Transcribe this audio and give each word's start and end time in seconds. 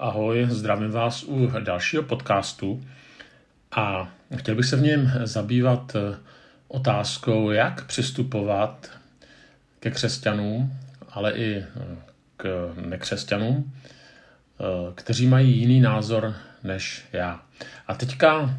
Ahoj, 0.00 0.46
zdravím 0.50 0.90
vás 0.90 1.22
u 1.22 1.50
dalšího 1.60 2.02
podcastu 2.02 2.84
a 3.72 4.08
chtěl 4.36 4.54
bych 4.54 4.66
se 4.66 4.76
v 4.76 4.80
něm 4.80 5.12
zabývat 5.24 5.96
eh, 5.96 6.16
otázkou, 6.68 7.50
jak 7.50 7.86
přistupovat 7.86 8.90
ke 9.80 9.90
křesťanům, 9.90 10.72
ale 11.10 11.32
i 11.32 11.56
eh, 11.56 11.64
k 12.36 12.72
nekřesťanům, 12.86 13.72
eh, 13.74 14.64
kteří 14.94 15.26
mají 15.26 15.58
jiný 15.58 15.80
názor 15.80 16.34
než 16.64 17.04
já. 17.12 17.42
A 17.86 17.94
teďka 17.94 18.58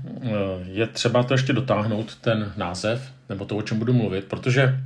je 0.66 0.88
třeba 0.88 1.24
to 1.24 1.34
ještě 1.34 1.54
dotáhnout, 1.54 2.16
ten 2.16 2.54
název, 2.58 3.12
nebo 3.30 3.46
to, 3.46 3.58
o 3.58 3.62
čem 3.62 3.80
budu 3.80 3.94
mluvit, 3.94 4.26
protože 4.26 4.80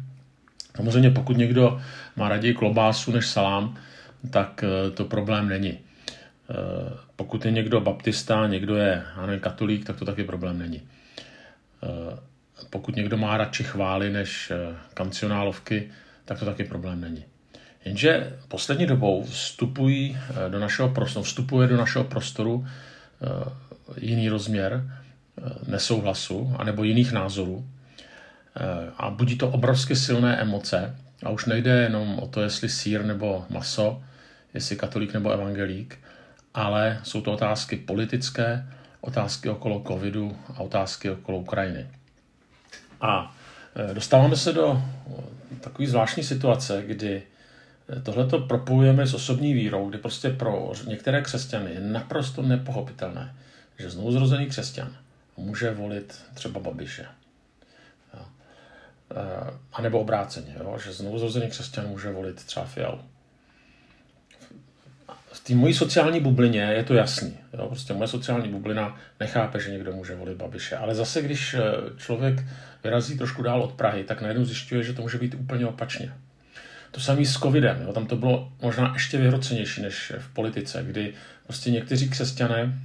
samozřejmě 0.75 1.09
pokud 1.09 1.37
někdo 1.37 1.81
má 2.15 2.29
raději 2.29 2.53
klobásu 2.53 3.11
než 3.11 3.27
salám, 3.27 3.75
tak 4.29 4.63
to 4.93 5.05
problém 5.05 5.49
není. 5.49 5.79
Eh, 6.49 6.97
pokud 7.15 7.45
je 7.45 7.51
někdo 7.51 7.81
baptista, 7.81 8.47
někdo 8.47 8.75
je 8.75 9.03
nevím, 9.25 9.39
katolík, 9.39 9.85
tak 9.85 9.95
to 9.95 10.05
taky 10.05 10.23
problém 10.23 10.59
není. 10.59 10.81
Eh, 11.83 12.19
pokud 12.69 12.95
někdo 12.95 13.17
má 13.17 13.37
radši 13.37 13.63
chvály 13.63 14.09
než 14.09 14.51
eh, 14.51 14.75
kancionálovky, 14.93 15.89
tak 16.25 16.39
to 16.39 16.45
taky 16.45 16.63
problém 16.63 17.01
není. 17.01 17.25
Jenže 17.85 18.37
poslední 18.47 18.85
dobou 18.85 19.23
vstupují 19.23 20.17
do 20.49 20.59
našeho 20.59 20.89
prostoru, 20.89 21.23
vstupuje 21.23 21.67
do 21.67 21.77
našeho 21.77 22.05
prostoru 22.05 22.67
jiný 23.97 24.29
rozměr 24.29 24.91
nesouhlasu 25.67 26.55
anebo 26.59 26.83
jiných 26.83 27.11
názorů 27.11 27.67
a 28.97 29.09
budí 29.09 29.37
to 29.37 29.49
obrovsky 29.49 29.95
silné 29.95 30.37
emoce 30.37 30.95
a 31.23 31.29
už 31.29 31.45
nejde 31.45 31.71
jenom 31.71 32.19
o 32.19 32.27
to, 32.27 32.41
jestli 32.41 32.69
sír 32.69 33.05
nebo 33.05 33.45
maso, 33.49 34.03
jestli 34.53 34.75
katolík 34.75 35.13
nebo 35.13 35.31
evangelík, 35.31 35.99
ale 36.53 36.99
jsou 37.03 37.21
to 37.21 37.31
otázky 37.31 37.77
politické, 37.77 38.67
otázky 39.01 39.49
okolo 39.49 39.83
covidu 39.87 40.37
a 40.55 40.59
otázky 40.59 41.09
okolo 41.09 41.37
Ukrajiny. 41.37 41.87
A 43.01 43.35
e, 43.75 43.93
dostáváme 43.93 44.35
se 44.35 44.53
do 44.53 44.71
e, 44.71 45.55
takové 45.55 45.87
zvláštní 45.87 46.23
situace, 46.23 46.83
kdy 46.85 47.23
e, 47.97 48.01
tohleto 48.01 48.39
propojujeme 48.39 49.07
s 49.07 49.13
osobní 49.13 49.53
vírou, 49.53 49.89
kdy 49.89 49.97
prostě 49.97 50.29
pro 50.29 50.71
některé 50.87 51.21
křesťany 51.21 51.71
je 51.71 51.79
naprosto 51.79 52.41
nepochopitelné, 52.41 53.35
že 53.79 53.89
znovuzrozený 53.89 54.45
křesťan 54.45 54.95
může 55.37 55.71
volit 55.71 56.25
třeba 56.33 56.59
Babiše. 56.59 57.05
A 59.73 59.81
nebo 59.81 59.99
obráceně, 59.99 60.55
jo? 60.59 60.77
že 60.83 60.93
znovuzrozený 60.93 61.49
křesťan 61.49 61.87
může 61.87 62.11
volit 62.11 62.43
třeba 62.43 62.65
Fialu 62.65 62.99
v 65.33 65.39
té 65.39 65.55
mojí 65.55 65.73
sociální 65.73 66.19
bublině 66.19 66.61
je 66.61 66.83
to 66.83 66.93
jasný. 66.93 67.37
Jo? 67.53 67.67
Prostě 67.67 67.93
moje 67.93 68.07
sociální 68.07 68.49
bublina 68.49 68.97
nechápe, 69.19 69.59
že 69.59 69.71
někdo 69.71 69.93
může 69.93 70.15
volit 70.15 70.37
Babiše. 70.37 70.77
Ale 70.77 70.95
zase, 70.95 71.21
když 71.21 71.53
eh, 71.53 71.59
člověk 71.97 72.43
vyrazí 72.83 73.17
trošku 73.17 73.41
dál 73.41 73.61
od 73.61 73.73
Prahy, 73.73 74.03
tak 74.03 74.21
najednou 74.21 74.45
zjišťuje, 74.45 74.83
že 74.83 74.93
to 74.93 75.01
může 75.01 75.17
být 75.17 75.35
úplně 75.35 75.67
opačně. 75.67 76.13
To 76.91 76.99
samé 76.99 77.25
s 77.25 77.33
covidem. 77.33 77.81
Jo? 77.81 77.93
Tam 77.93 78.05
to 78.05 78.15
bylo 78.15 78.51
možná 78.61 78.91
ještě 78.93 79.17
vyhrocenější 79.17 79.81
než 79.81 80.13
v 80.19 80.33
politice, 80.33 80.83
kdy 80.83 81.13
prostě 81.45 81.71
někteří 81.71 82.09
křesťané 82.09 82.79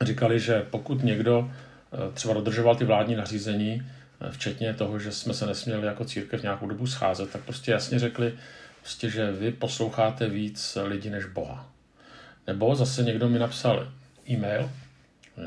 říkali, 0.00 0.40
že 0.40 0.66
pokud 0.70 1.04
někdo 1.04 1.50
eh, 1.50 2.12
třeba 2.14 2.34
dodržoval 2.34 2.76
ty 2.76 2.84
vládní 2.84 3.14
nařízení, 3.16 3.82
eh, 4.20 4.30
včetně 4.30 4.74
toho, 4.74 4.98
že 4.98 5.12
jsme 5.12 5.34
se 5.34 5.46
nesměli 5.46 5.86
jako 5.86 6.04
církev 6.04 6.42
nějakou 6.42 6.68
dobu 6.68 6.86
scházet, 6.86 7.30
tak 7.30 7.42
prostě 7.42 7.72
jasně 7.72 7.98
řekli, 7.98 8.32
prostě, 8.80 9.10
že 9.10 9.32
vy 9.32 9.52
posloucháte 9.52 10.28
víc 10.28 10.78
lidi 10.84 11.10
než 11.10 11.24
Boha. 11.24 11.68
Nebo 12.46 12.74
zase 12.74 13.02
někdo 13.02 13.28
mi 13.28 13.38
napsal 13.38 13.92
e-mail, 14.30 14.70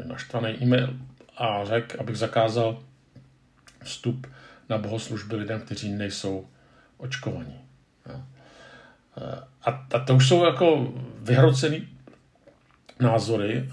naštvaný 0.05 0.63
e-mail 0.63 0.93
a 1.37 1.65
řekl, 1.65 1.97
abych 1.99 2.15
zakázal 2.15 2.83
vstup 3.83 4.27
na 4.69 4.77
bohoslužby 4.77 5.35
lidem, 5.35 5.61
kteří 5.61 5.91
nejsou 5.91 6.47
očkovaní. 6.97 7.59
A, 9.65 9.87
a 9.93 9.99
to 9.99 10.15
už 10.15 10.27
jsou 10.27 10.45
jako 10.45 10.93
vyhrocený 11.21 11.87
názory, 12.99 13.69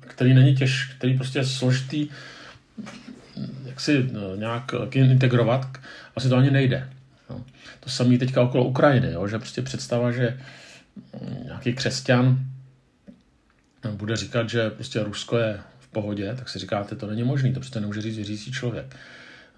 který 0.00 0.34
není 0.34 0.56
těž, 0.56 0.94
který 0.96 1.16
prostě 1.16 1.38
je 1.38 1.44
složitý 1.44 2.08
jak 3.64 3.80
si 3.80 4.10
nějak 4.36 4.74
integrovat, 4.92 5.78
asi 6.16 6.28
to 6.28 6.36
ani 6.36 6.50
nejde. 6.50 6.90
Jo. 7.30 7.40
To 7.80 7.90
samé 7.90 8.18
teďka 8.18 8.42
okolo 8.42 8.64
Ukrajiny, 8.64 9.12
jo, 9.12 9.28
že 9.28 9.38
prostě 9.38 9.62
představa, 9.62 10.12
že 10.12 10.38
mm, 11.20 11.44
nějaký 11.44 11.72
křesťan 11.72 12.38
bude 13.90 14.16
říkat, 14.16 14.50
že 14.50 14.70
prostě 14.70 15.02
Rusko 15.02 15.38
je 15.38 15.60
v 15.78 15.88
pohodě, 15.88 16.34
tak 16.38 16.48
si 16.48 16.58
říkáte, 16.58 16.96
to 16.96 17.06
není 17.06 17.22
možné, 17.22 17.52
to 17.52 17.60
prostě 17.60 17.80
nemůže 17.80 18.02
říct 18.02 18.16
věřící 18.16 18.52
člověk. 18.52 18.96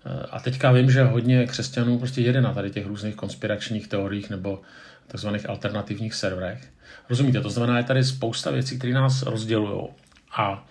Eh, 0.06 0.26
a 0.30 0.40
teďka 0.40 0.72
vím, 0.72 0.90
že 0.90 1.02
hodně 1.02 1.46
křesťanů 1.46 1.98
prostě 1.98 2.20
jede 2.20 2.40
na 2.40 2.54
tady 2.54 2.70
těch 2.70 2.86
různých 2.86 3.14
konspiračních 3.14 3.88
teoriích 3.88 4.30
nebo 4.30 4.62
takzvaných 5.06 5.48
alternativních 5.48 6.14
serverech. 6.14 6.68
Rozumíte, 7.08 7.40
to 7.40 7.50
znamená, 7.50 7.78
je 7.78 7.84
tady 7.84 8.04
spousta 8.04 8.50
věcí, 8.50 8.78
které 8.78 8.92
nás 8.92 9.22
rozdělují 9.22 9.88
a 10.36 10.66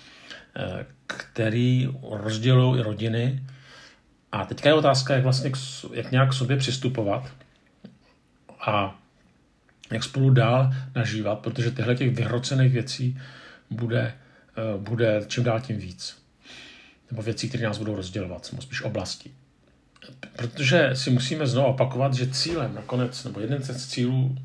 eh, 0.55 0.85
který 1.07 1.89
rozdělují 2.11 2.79
i 2.79 2.83
rodiny, 2.83 3.43
a 4.31 4.45
teďka 4.45 4.69
je 4.69 4.75
otázka, 4.75 5.13
jak 5.13 5.23
vlastně 5.23 5.51
jak 5.93 6.11
nějak 6.11 6.29
k 6.29 6.33
sobě 6.33 6.57
přistupovat 6.57 7.31
a 8.61 8.99
jak 9.91 10.03
spolu 10.03 10.29
dál 10.29 10.73
nažívat, 10.95 11.39
protože 11.39 11.71
tyhle 11.71 11.95
těch 11.95 12.15
vyhrocených 12.15 12.73
věcí 12.73 13.21
bude, 13.69 14.13
eh, 14.57 14.77
bude 14.77 15.21
čím 15.27 15.43
dál 15.43 15.59
tím 15.61 15.77
víc. 15.77 16.23
Nebo 17.11 17.21
věcí, 17.21 17.49
které 17.49 17.63
nás 17.63 17.77
budou 17.77 17.95
rozdělovat, 17.95 18.51
nebo 18.51 18.61
spíš 18.61 18.81
oblasti. 18.81 19.31
Protože 20.35 20.89
si 20.93 21.09
musíme 21.09 21.47
znovu 21.47 21.67
opakovat, 21.67 22.13
že 22.13 22.31
cílem 22.31 22.75
nakonec, 22.75 23.23
nebo 23.23 23.39
jeden 23.39 23.63
z 23.63 23.87
cílů 23.87 24.37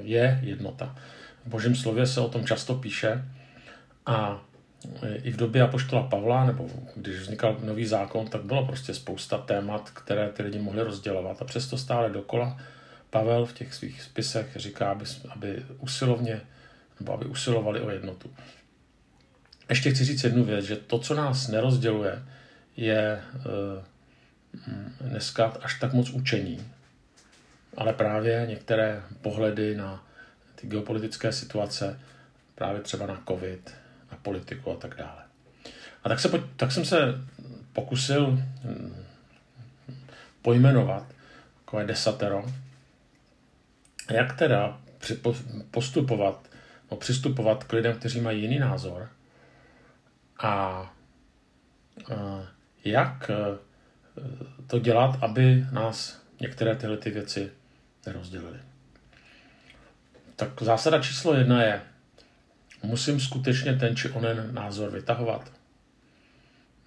je 0.00 0.40
jednota. 0.42 0.96
V 1.44 1.48
božím 1.48 1.76
slově 1.76 2.06
se 2.06 2.20
o 2.20 2.28
tom 2.28 2.46
často 2.46 2.74
píše 2.74 3.24
a 4.06 4.42
i 5.22 5.30
v 5.30 5.36
době 5.36 5.62
Apoštola 5.62 6.02
Pavla, 6.02 6.46
nebo 6.46 6.70
když 6.96 7.16
vznikal 7.16 7.56
nový 7.62 7.86
zákon, 7.86 8.26
tak 8.26 8.42
bylo 8.42 8.66
prostě 8.66 8.94
spousta 8.94 9.38
témat, 9.38 9.90
které 9.90 10.28
ty 10.28 10.42
lidi 10.42 10.58
mohli 10.58 10.82
rozdělovat. 10.82 11.42
A 11.42 11.44
přesto 11.44 11.78
stále 11.78 12.10
dokola 12.10 12.60
Pavel 13.10 13.46
v 13.46 13.52
těch 13.52 13.74
svých 13.74 14.02
spisech 14.02 14.46
říká, 14.56 14.90
aby, 14.90 15.04
aby 15.28 15.62
usilovně, 15.78 16.40
nebo 17.00 17.12
aby 17.12 17.24
usilovali 17.24 17.80
o 17.80 17.90
jednotu. 17.90 18.30
Ještě 19.68 19.90
chci 19.90 20.04
říct 20.04 20.24
jednu 20.24 20.44
věc, 20.44 20.64
že 20.64 20.76
to, 20.76 20.98
co 20.98 21.14
nás 21.14 21.48
nerozděluje, 21.48 22.22
je 22.76 23.20
uh, 23.34 23.82
dneska 25.00 25.52
až 25.62 25.80
tak 25.80 25.92
moc 25.92 26.10
učení, 26.10 26.66
ale 27.76 27.92
právě 27.92 28.46
některé 28.48 29.02
pohledy 29.20 29.76
na 29.76 30.06
ty 30.54 30.66
geopolitické 30.66 31.32
situace, 31.32 32.00
právě 32.54 32.80
třeba 32.80 33.06
na 33.06 33.22
COVID, 33.28 33.79
na 34.12 34.18
politiku 34.22 34.70
a 34.72 34.76
tak 34.76 34.94
dále. 34.96 35.22
A 36.04 36.08
tak, 36.08 36.20
se, 36.20 36.28
tak 36.56 36.72
jsem 36.72 36.84
se 36.84 36.98
pokusil 37.72 38.26
hm, 38.64 39.04
pojmenovat 40.42 41.06
takové 41.64 41.84
desatero, 41.86 42.44
jak 44.10 44.36
teda 44.36 44.80
postupovat, 45.70 46.48
no, 46.90 46.96
přistupovat 46.96 47.64
k 47.64 47.72
lidem, 47.72 47.98
kteří 47.98 48.20
mají 48.20 48.42
jiný 48.42 48.58
názor 48.58 49.08
a 50.38 50.94
jak 52.84 53.30
e, 53.30 53.34
to 54.66 54.78
dělat, 54.78 55.18
aby 55.22 55.66
nás 55.72 56.22
některé 56.40 56.76
tyhle 56.76 56.96
ty 56.96 57.10
věci 57.10 57.52
nerozdělily. 58.06 58.58
Tak 60.36 60.62
zásada 60.62 61.02
číslo 61.02 61.34
jedna 61.34 61.62
je, 61.62 61.82
musím 62.82 63.20
skutečně 63.20 63.74
ten 63.74 63.96
či 63.96 64.10
onen 64.10 64.48
názor 64.50 64.90
vytahovat. 64.90 65.52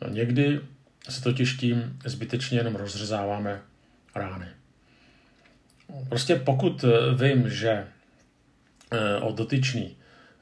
No 0.01 0.09
někdy 0.09 0.61
se 1.09 1.21
totiž 1.21 1.53
tím 1.53 1.99
zbytečně 2.05 2.57
jenom 2.57 2.75
rozřezáváme 2.75 3.61
rány. 4.15 4.47
Prostě 6.09 6.35
pokud 6.35 6.83
eh, 6.83 7.13
vím, 7.23 7.49
že 7.49 7.87
eh, 8.91 9.15
o 9.21 9.31
dotyčný 9.31 9.97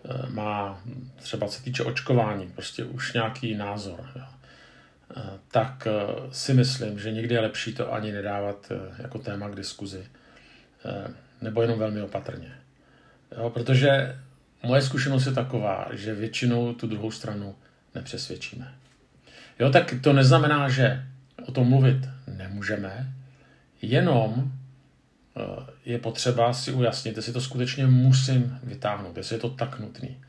eh, 0.05 0.29
má 0.29 0.83
třeba 1.15 1.47
se 1.47 1.63
týče 1.63 1.83
očkování, 1.83 2.47
prostě 2.47 2.83
už 2.83 3.13
nějaký 3.13 3.55
názor, 3.55 4.09
jo, 4.15 4.25
tak 5.51 5.87
si 6.31 6.53
myslím, 6.53 6.99
že 6.99 7.11
někdy 7.11 7.35
je 7.35 7.41
lepší 7.41 7.73
to 7.73 7.93
ani 7.93 8.11
nedávat 8.11 8.71
jako 8.97 9.19
téma 9.19 9.49
k 9.49 9.55
diskuzi, 9.55 10.07
nebo 11.41 11.61
jenom 11.61 11.79
velmi 11.79 12.01
opatrně. 12.01 12.57
Jo, 13.37 13.49
protože 13.49 14.19
moje 14.63 14.81
zkušenost 14.81 15.25
je 15.25 15.31
taková, 15.31 15.87
že 15.91 16.15
většinou 16.15 16.73
tu 16.73 16.87
druhou 16.87 17.11
stranu 17.11 17.55
nepřesvědčíme. 17.95 18.73
Jo, 19.59 19.69
tak 19.69 19.93
to 20.01 20.13
neznamená, 20.13 20.69
že 20.69 21.05
o 21.45 21.51
tom 21.51 21.67
mluvit 21.67 22.09
nemůžeme, 22.27 23.13
jenom 23.81 24.51
je 25.85 25.99
potřeba 25.99 26.53
si 26.53 26.71
ujasnit, 26.71 27.17
jestli 27.17 27.33
to 27.33 27.41
skutečně 27.41 27.87
musím 27.87 28.59
vytáhnout, 28.63 29.17
jestli 29.17 29.35
je 29.35 29.39
to 29.39 29.49
tak 29.49 29.79
nutný. 29.79 30.21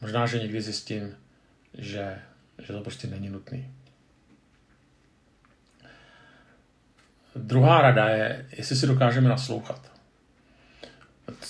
Možná, 0.00 0.26
že 0.26 0.38
někdy 0.38 0.62
zjistím, 0.62 1.14
že, 1.78 2.18
že 2.58 2.72
to 2.72 2.80
prostě 2.80 3.08
není 3.08 3.28
nutný. 3.28 3.70
Druhá 7.36 7.82
rada 7.82 8.08
je, 8.08 8.46
jestli 8.56 8.76
si 8.76 8.86
dokážeme 8.86 9.28
naslouchat. 9.28 9.95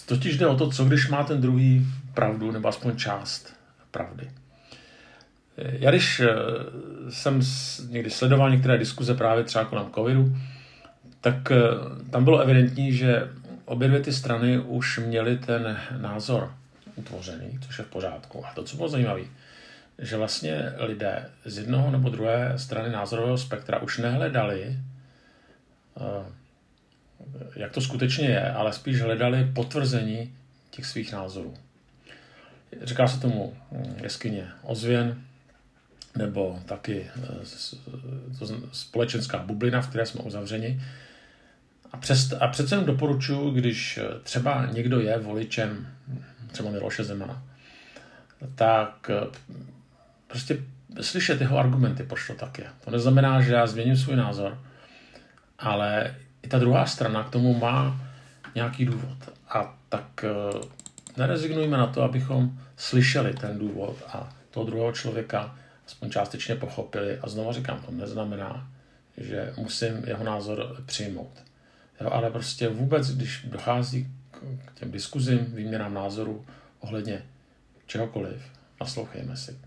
Totiž 0.06 0.38
jde 0.38 0.46
o 0.46 0.56
to, 0.56 0.70
co 0.70 0.84
když 0.84 1.08
má 1.08 1.25
ten 1.25 1.40
druhý 1.40 1.87
pravdu, 2.14 2.50
nebo 2.50 2.69
aspoň 2.69 2.96
část 2.96 3.56
pravdy. 3.90 4.31
Já 5.56 5.90
když 5.90 6.20
eh, 6.20 6.28
jsem 7.11 7.40
někdy 7.88 8.11
sledoval 8.11 8.50
některé 8.50 8.78
diskuze 8.78 9.14
právě 9.14 9.44
třeba 9.44 9.64
kolem 9.64 9.90
covidu, 9.94 10.37
tak 11.20 11.50
eh, 11.50 11.61
tam 12.11 12.25
bylo 12.25 12.40
evidentní, 12.40 12.93
že 12.93 13.31
obě 13.64 13.88
dvě 13.88 14.00
ty 14.00 14.12
strany 14.12 14.58
už 14.58 14.99
měly 14.99 15.38
ten 15.38 15.78
názor 15.99 16.55
utvořený, 16.96 17.58
což 17.67 17.78
je 17.78 17.84
v 17.84 17.88
pořádku. 17.88 18.46
A 18.46 18.55
to, 18.55 18.64
co 18.64 18.76
bylo 18.76 18.88
zajímavé, 18.88 19.23
že 19.99 20.17
vlastně 20.17 20.73
lidé 20.78 21.31
z 21.44 21.58
jednoho 21.58 21.90
nebo 21.90 22.08
druhé 22.08 22.52
strany 22.56 22.90
názorového 22.90 23.38
spektra 23.38 23.82
už 23.82 23.99
nehledali, 23.99 24.78
eh, 26.00 26.32
jak 27.57 27.73
to 27.73 27.81
skutečně 27.81 28.29
je, 28.29 28.53
ale 28.53 28.73
spíš 28.73 29.01
hledali 29.01 29.51
potvrzení 29.55 30.35
těch 30.71 30.87
svých 30.87 31.13
názorů. 31.13 31.55
Říká 32.83 33.09
se 33.09 33.21
tomu 33.21 33.57
hm, 33.73 33.95
jeskyně 34.03 34.49
ozvěn, 34.63 35.23
nebo 36.17 36.61
taky 36.67 37.07
eh, 37.17 37.45
společenská 38.73 39.39
bublina, 39.39 39.83
v 39.83 39.89
které 39.89 40.07
jsme 40.07 40.21
uzavřeni. 40.21 40.83
A, 41.93 41.97
přes, 41.97 42.33
a 42.41 42.49
přece 42.49 42.75
jenom 42.75 42.87
doporučuji, 42.87 43.51
když 43.51 44.01
třeba 44.23 44.67
někdo 44.67 45.01
je 45.01 45.19
voličem 45.19 45.89
třeba 46.53 46.71
Miloše 46.71 47.05
Zemana, 47.05 47.43
tak 48.55 49.11
eh, 49.11 49.27
prostě 50.27 50.59
slyšet 51.01 51.41
jeho 51.41 51.59
argumenty, 51.59 52.03
proč 52.03 52.27
to 52.27 52.35
tak 52.35 52.59
je. 52.59 52.67
To 52.85 52.91
neznamená, 52.91 53.41
že 53.41 53.53
já 53.53 53.67
změním 53.67 53.97
svůj 53.97 54.17
názor, 54.17 54.59
ale 55.59 56.15
i 56.47 56.49
ta 56.49 56.59
druhá 56.59 56.87
strana 56.87 57.25
k 57.25 57.31
tomu 57.31 57.59
má 57.59 58.01
nějaký 58.55 58.85
důvod. 58.85 59.19
A 59.49 59.79
tak 59.89 60.25
eh, 60.25 60.61
nerezignujme 61.17 61.77
na 61.77 61.87
to, 61.87 62.03
abychom 62.03 62.59
slyšeli 62.77 63.35
ten 63.35 63.59
důvod 63.59 63.97
a 64.09 64.37
toho 64.51 64.67
druhého 64.67 64.93
člověka 64.93 65.59
aspoň 65.87 66.11
částečně 66.11 66.55
pochopili. 66.55 67.19
A 67.19 67.29
znovu 67.29 67.53
říkám, 67.53 67.81
to 67.81 67.93
neznamená, 67.93 68.69
že 69.17 69.55
musím 69.57 70.05
jeho 70.07 70.25
názor 70.25 70.83
přijmout. 70.87 71.43
Jo, 72.01 72.11
ale 72.11 72.31
prostě 72.31 72.69
vůbec, 72.69 73.11
když 73.11 73.47
dochází 73.51 74.09
k 74.65 74.79
těm 74.79 74.91
diskuzím, 74.91 75.39
výměnám 75.39 75.95
názorů 75.95 76.45
ohledně 76.81 77.23
čehokoliv, 77.87 78.43
naslouchejme 78.81 79.37
si. 79.37 79.59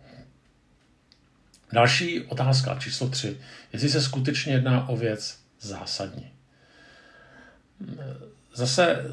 Další 1.74 2.22
otázka, 2.22 2.76
číslo 2.80 3.10
tři. 3.10 3.38
Jestli 3.74 3.90
se 3.90 4.02
skutečně 4.02 4.54
jedná 4.54 4.90
o 4.90 4.98
věc 4.98 5.40
zásadní. 5.60 6.39
Zase, 8.54 9.06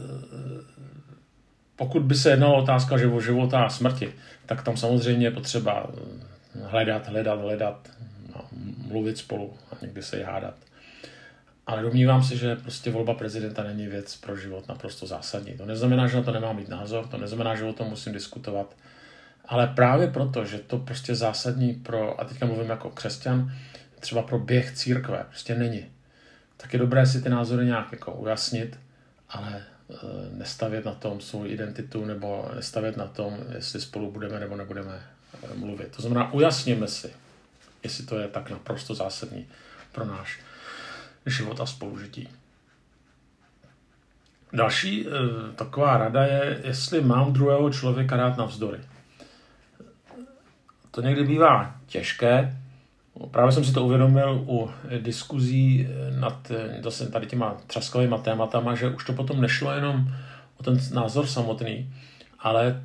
pokud 1.77 2.03
by 2.03 2.15
se 2.15 2.31
jednalo 2.31 2.63
otázka 2.63 2.95
o 3.13 3.21
života 3.21 3.65
a 3.65 3.69
smrti, 3.69 4.13
tak 4.47 4.63
tam 4.63 4.77
samozřejmě 4.77 5.27
je 5.27 5.31
potřeba 5.31 5.91
hledat, 6.63 7.09
hledat, 7.09 7.41
hledat, 7.41 7.89
no, 8.35 8.41
mluvit 8.89 9.19
spolu 9.19 9.55
a 9.73 9.77
někdy 9.83 10.03
se 10.03 10.19
i 10.19 10.23
hádat. 10.23 10.55
Ale 11.67 11.83
domnívám 11.83 12.23
se, 12.23 12.37
že 12.37 12.57
prostě 12.57 12.91
volba 12.91 13.15
prezidenta 13.15 13.63
není 13.63 13.87
věc 13.87 14.17
pro 14.17 14.37
život 14.37 14.69
naprosto 14.69 15.07
zásadní. 15.07 15.53
To 15.53 15.67
neznamená, 15.67 16.07
že 16.07 16.17
na 16.17 16.23
to 16.23 16.33
nemám 16.33 16.57
mít 16.57 16.69
názor, 16.69 17.07
to 17.07 17.19
neznamená, 17.19 17.55
že 17.55 17.65
o 17.65 17.73
tom 17.73 17.89
musím 17.89 18.13
diskutovat, 18.13 18.77
ale 19.45 19.67
právě 19.67 20.07
proto, 20.07 20.45
že 20.45 20.59
to 20.59 20.79
prostě 20.79 21.15
zásadní 21.15 21.75
pro, 21.75 22.21
a 22.21 22.25
teďka 22.25 22.47
mluvím 22.47 22.71
jako 22.71 22.91
křesťan, 22.91 23.53
třeba 24.01 24.23
pro 24.23 24.39
běh 24.39 24.73
církve, 24.73 25.25
prostě 25.29 25.55
není. 25.55 25.87
Tak 26.57 26.73
je 26.73 26.79
dobré 26.79 27.07
si 27.07 27.23
ty 27.23 27.29
názory 27.29 27.67
nějak 27.67 27.93
jako 27.93 28.13
ujasnit, 28.13 28.79
ale 29.29 29.57
e, 29.57 29.65
nestavět 30.37 30.85
na 30.85 30.95
tom 30.95 31.21
svou 31.21 31.47
identitu 31.47 32.05
nebo 32.05 32.51
nestavět 32.55 32.97
na 32.97 33.07
tom, 33.07 33.39
jestli 33.55 33.81
spolu 33.81 34.11
budeme 34.11 34.41
nebo 34.41 34.57
nebudeme 34.57 35.03
e, 35.53 35.55
mluvit. 35.55 35.97
To 35.97 36.03
znamená, 36.03 36.33
ujasněme 36.33 36.89
si, 36.89 37.13
jestli 37.83 38.07
to 38.07 38.19
je 38.19 38.29
tak 38.29 38.51
naprosto 38.51 38.95
zásadní 38.95 39.49
pro 39.93 40.05
náš 40.05 40.41
život 41.27 41.61
a 41.61 41.67
spolužití. 41.67 42.29
Další 44.53 45.07
e, 45.07 45.11
taková 45.57 45.97
rada 45.97 46.25
je, 46.25 46.61
jestli 46.65 47.01
mám 47.01 47.33
druhého 47.33 47.73
člověka 47.73 48.17
rád 48.17 48.37
navzdory. 48.37 48.81
To 50.91 51.01
někdy 51.01 51.25
bývá 51.25 51.75
těžké. 51.87 52.57
Právě 53.31 53.53
jsem 53.53 53.65
si 53.65 53.73
to 53.73 53.85
uvědomil 53.85 54.45
u 54.49 54.71
diskuzí 54.99 55.89
nad 56.21 56.53
zase 56.83 57.11
tady 57.11 57.27
těma 57.27 57.57
třaskovými 57.67 58.17
tématama, 58.23 58.75
že 58.75 58.89
už 58.89 59.05
to 59.05 59.13
potom 59.13 59.41
nešlo 59.41 59.73
jenom 59.73 60.09
o 60.57 60.63
ten 60.63 60.79
názor 60.95 61.27
samotný, 61.27 61.93
ale 62.39 62.85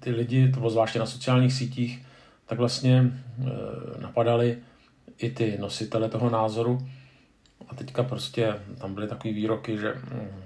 ty 0.00 0.10
lidi, 0.10 0.48
to 0.48 0.58
bylo 0.58 0.70
zvláště 0.70 0.98
na 0.98 1.06
sociálních 1.06 1.52
sítích, 1.52 2.06
tak 2.46 2.58
vlastně 2.58 2.96
e, 2.98 3.12
napadali 4.00 4.58
i 5.18 5.30
ty 5.30 5.58
nositele 5.60 6.08
toho 6.08 6.30
názoru 6.30 6.88
a 7.68 7.74
teďka 7.74 8.02
prostě 8.02 8.54
tam 8.78 8.94
byly 8.94 9.08
takové 9.08 9.34
výroky, 9.34 9.78
že 9.78 9.94
mm, 9.94 10.42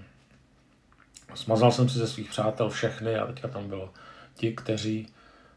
smazal 1.35 1.73
jsem 1.73 1.89
si 1.89 1.99
ze 1.99 2.07
svých 2.07 2.31
přátel 2.31 2.71
všechny 2.71 3.17
a 3.17 3.27
teďka 3.27 3.49
tam 3.49 3.69
bylo 3.69 3.93
ti, 4.35 4.53
kteří 4.53 5.09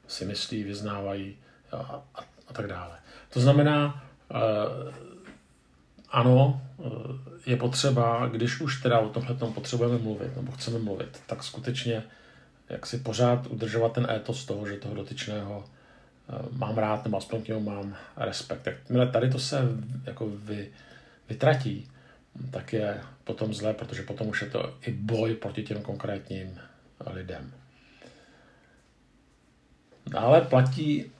si 0.07 0.25
myslí, 0.25 0.63
vyznávají 0.63 1.35
a, 1.71 2.03
a, 2.15 2.21
a 2.47 2.53
tak 2.53 2.67
dále. 2.67 3.00
To 3.33 3.39
znamená, 3.39 4.03
eh, 4.31 4.93
ano, 6.09 6.61
eh, 6.79 6.83
je 7.45 7.57
potřeba, 7.57 8.27
když 8.27 8.61
už 8.61 8.81
teda 8.81 8.99
o 8.99 9.09
tomhle 9.09 9.35
potřebujeme 9.35 9.97
mluvit, 9.97 10.35
nebo 10.35 10.51
chceme 10.51 10.79
mluvit, 10.79 11.21
tak 11.27 11.43
skutečně 11.43 12.03
jak 12.69 12.85
si 12.85 12.97
pořád 12.97 13.47
udržovat 13.47 13.93
ten 13.93 14.07
étos 14.09 14.45
toho, 14.45 14.67
že 14.67 14.77
toho 14.77 14.95
dotyčného 14.95 15.63
eh, 15.63 16.33
mám 16.51 16.77
rád, 16.77 17.03
nebo 17.05 17.17
aspoň 17.17 17.41
k 17.41 17.47
němu 17.47 17.59
mám 17.59 17.95
respekt. 18.17 18.67
Jakmile 18.67 19.07
tady 19.07 19.29
to 19.29 19.39
se 19.39 19.61
jako 20.05 20.29
vy, 20.29 20.69
vytratí, 21.29 21.89
tak 22.51 22.73
je 22.73 23.01
potom 23.23 23.53
zlé, 23.53 23.73
protože 23.73 24.03
potom 24.03 24.27
už 24.27 24.41
je 24.41 24.49
to 24.49 24.73
i 24.81 24.91
boj 24.91 25.35
proti 25.35 25.63
těm 25.63 25.81
konkrétním 25.81 26.59
lidem. 27.13 27.51
Dále 30.07 30.41
platí 30.41 31.11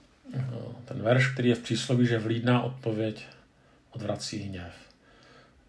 ten 0.85 1.01
verš, 1.01 1.33
který 1.33 1.49
je 1.49 1.55
v 1.55 1.63
přísloví, 1.63 2.05
že 2.05 2.19
vlídná 2.19 2.61
odpověď 2.61 3.27
odvrací 3.91 4.39
hněv. 4.39 4.73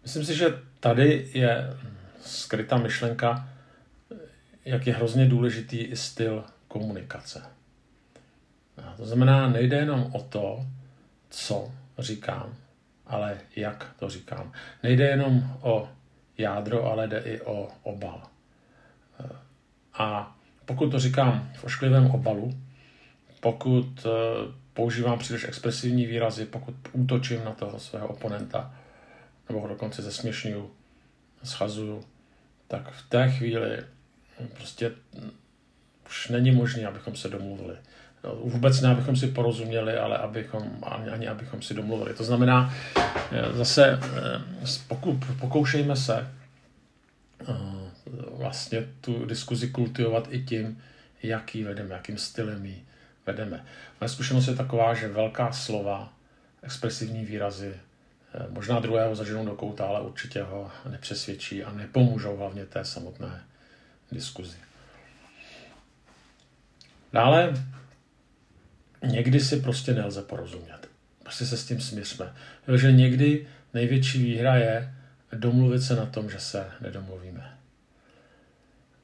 Myslím 0.03 0.25
si, 0.25 0.35
že 0.35 0.53
tady 0.79 1.29
je 1.33 1.77
skrytá 2.21 2.77
myšlenka, 2.77 3.49
jak 4.65 4.87
je 4.87 4.93
hrozně 4.93 5.25
důležitý 5.25 5.77
i 5.77 5.95
styl 5.95 6.43
komunikace. 6.67 7.41
A 8.77 8.93
to 8.97 9.05
znamená, 9.05 9.49
nejde 9.49 9.77
jenom 9.77 10.09
o 10.13 10.19
to, 10.19 10.65
co 11.29 11.71
říkám, 11.99 12.55
ale 13.07 13.37
jak 13.55 13.95
to 13.99 14.09
říkám. 14.09 14.51
Nejde 14.83 15.07
jenom 15.07 15.57
o 15.61 15.89
jádro, 16.37 16.91
ale 16.91 17.07
jde 17.07 17.19
i 17.19 17.41
o 17.41 17.67
obal. 17.83 18.23
A 19.93 20.35
pokud 20.65 20.89
to 20.89 20.99
říkám 20.99 21.51
v 21.55 21.63
ošklivém 21.63 22.11
obalu, 22.11 22.53
pokud 23.43 24.05
eh, 24.05 24.09
používám 24.73 25.19
příliš 25.19 25.43
expresivní 25.43 26.05
výrazy, 26.05 26.45
pokud 26.45 26.75
útočím 26.91 27.45
na 27.45 27.51
toho 27.51 27.79
svého 27.79 28.07
oponenta, 28.07 28.75
nebo 29.49 29.61
ho 29.61 29.67
dokonce 29.67 30.01
zesměšňuju, 30.01 30.71
schazuju, 31.43 32.03
tak 32.67 32.91
v 32.91 33.09
té 33.09 33.31
chvíli 33.31 33.83
prostě 34.57 34.91
už 36.05 36.29
není 36.29 36.51
možné, 36.51 36.85
abychom 36.85 37.15
se 37.15 37.29
domluvili. 37.29 37.75
No, 38.23 38.35
vůbec 38.35 38.81
ne, 38.81 38.89
abychom 38.89 39.15
si 39.15 39.27
porozuměli, 39.27 39.97
ale 39.97 40.17
abychom, 40.17 40.71
ani, 40.83 41.09
ani 41.09 41.27
abychom 41.27 41.61
si 41.61 41.73
domluvili. 41.73 42.13
To 42.13 42.23
znamená, 42.23 42.73
eh, 43.31 43.53
zase 43.53 43.99
eh, 44.03 45.21
pokoušejme 45.39 45.95
se 45.95 46.31
vlastně 48.37 48.87
tu 49.01 49.25
diskuzi 49.25 49.69
kultivovat 49.69 50.27
i 50.31 50.43
tím, 50.43 50.81
jaký 51.23 51.63
vedeme, 51.63 51.93
jakým 51.93 52.17
stylem 52.17 52.65
ji 52.65 52.85
vedeme. 53.25 53.65
Moje 54.01 54.09
zkušenost 54.09 54.47
je 54.47 54.55
taková, 54.55 54.93
že 54.93 55.07
velká 55.07 55.51
slova, 55.51 56.13
expresivní 56.61 57.25
výrazy, 57.25 57.73
eh, 58.33 58.45
možná 58.49 58.79
druhého 58.79 59.15
zaženou 59.15 59.45
do 59.45 59.55
kouta, 59.55 59.85
ale 59.85 60.01
určitě 60.01 60.43
ho 60.43 60.71
nepřesvědčí 60.89 61.63
a 61.63 61.71
nepomůžou 61.71 62.37
hlavně 62.37 62.65
té 62.65 62.85
samotné 62.85 63.43
diskuzi. 64.11 64.57
Dále 67.13 67.53
někdy 69.03 69.39
si 69.39 69.57
prostě 69.57 69.93
nelze 69.93 70.21
porozumět. 70.21 70.89
Prostě 71.23 71.45
se 71.45 71.57
s 71.57 71.65
tím 71.65 71.81
smířme. 71.81 72.33
Protože 72.65 72.91
někdy 72.91 73.47
největší 73.73 74.23
výhra 74.23 74.55
je, 74.55 74.93
domluvit 75.33 75.81
se 75.81 75.95
na 75.95 76.05
tom, 76.05 76.29
že 76.29 76.39
se 76.39 76.65
nedomluvíme. 76.81 77.57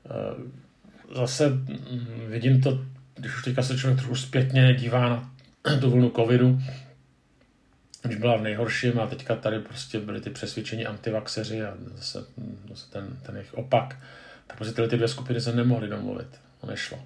Eh, 0.06 1.16
zase 1.16 1.50
mm, 1.50 2.26
vidím 2.28 2.62
to, 2.62 2.86
když 3.20 3.36
už 3.36 3.44
teďka 3.44 3.64
se 3.64 3.78
člověk 3.78 4.00
trochu 4.00 4.16
zpětně 4.16 4.74
dívá 4.74 5.10
na 5.10 5.32
tu 5.82 5.92
vlnu 5.92 6.10
covidu, 6.10 6.62
když 8.02 8.18
byla 8.18 8.38
v 8.38 8.42
nejhorším 8.42 9.00
a 9.00 9.08
teďka 9.08 9.36
tady 9.36 9.60
prostě 9.60 10.00
byly 10.00 10.22
ty 10.22 10.30
přesvědčení 10.30 10.86
antivaxeři 10.86 11.64
a 11.64 11.74
zase, 11.96 12.20
zase 12.70 12.92
ten, 12.92 13.18
ten 13.26 13.36
jejich 13.36 13.54
opak, 13.54 13.98
tak 14.48 14.58
prostě 14.58 14.76
tyhle 14.76 14.90
ty 14.90 14.96
dvě 14.96 15.08
skupiny 15.08 15.42
se 15.42 15.56
nemohly 15.56 15.88
domluvit. 15.88 16.28
To 16.62 16.68
nešlo. 16.68 17.00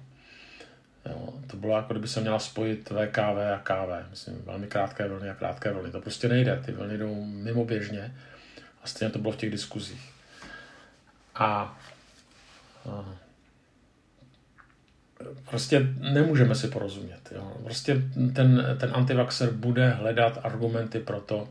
Jo, 1.10 1.34
to 1.46 1.56
bylo 1.56 1.76
jako 1.76 1.92
kdyby 1.92 2.08
se 2.08 2.20
měla 2.20 2.38
spojit 2.38 2.90
VKV 2.90 3.38
a 3.54 3.58
KV. 3.62 4.10
Myslím, 4.10 4.42
velmi 4.44 4.66
krátké 4.66 5.08
vlny 5.08 5.30
a 5.30 5.34
krátké 5.34 5.72
vlny. 5.72 5.90
To 5.90 6.00
prostě 6.00 6.28
nejde. 6.28 6.62
Ty 6.66 6.72
vlny 6.72 6.98
jdou 6.98 7.24
mimo 7.24 7.64
běžně. 7.64 8.14
A 8.82 8.86
stejně 8.86 9.12
to 9.12 9.18
bylo 9.18 9.32
v 9.32 9.36
těch 9.36 9.50
diskuzích. 9.50 10.12
A, 11.34 11.78
a 12.90 13.14
prostě 15.50 15.86
nemůžeme 15.98 16.54
si 16.54 16.68
porozumět. 16.68 17.32
Jo. 17.34 17.56
Prostě 17.64 18.02
ten, 18.34 18.76
ten 18.80 18.90
antivaxer 18.94 19.50
bude 19.50 19.88
hledat 19.88 20.38
argumenty 20.42 20.98
pro 20.98 21.20
to, 21.20 21.48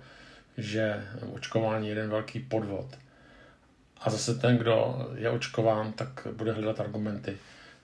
že 0.57 1.03
očkování 1.33 1.87
je 1.87 1.91
jeden 1.91 2.09
velký 2.09 2.39
podvod. 2.39 2.97
A 4.01 4.09
zase 4.09 4.35
ten, 4.35 4.57
kdo 4.57 5.07
je 5.15 5.29
očkován, 5.29 5.93
tak 5.93 6.27
bude 6.31 6.51
hledat 6.51 6.79
argumenty, 6.79 7.37